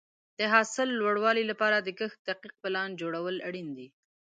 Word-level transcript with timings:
د 0.39 0.41
حاصل 0.53 0.87
د 0.91 0.97
لوړوالي 1.01 1.43
لپاره 1.51 1.77
د 1.79 1.89
کښت 1.99 2.19
دقیق 2.29 2.53
پلان 2.61 2.89
جوړول 3.01 3.35
اړین 3.47 3.67
دي. 3.77 3.87